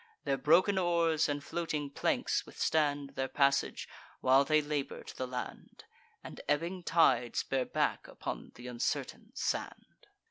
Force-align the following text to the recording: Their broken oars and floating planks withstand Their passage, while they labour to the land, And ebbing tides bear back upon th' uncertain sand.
Their 0.23 0.39
broken 0.39 0.79
oars 0.79 1.29
and 1.29 1.43
floating 1.43 1.91
planks 1.91 2.43
withstand 2.43 3.11
Their 3.11 3.27
passage, 3.27 3.87
while 4.19 4.43
they 4.43 4.59
labour 4.59 5.03
to 5.03 5.15
the 5.15 5.27
land, 5.27 5.83
And 6.23 6.41
ebbing 6.49 6.81
tides 6.81 7.43
bear 7.43 7.65
back 7.65 8.07
upon 8.07 8.49
th' 8.55 8.61
uncertain 8.65 9.29
sand. 9.35 10.07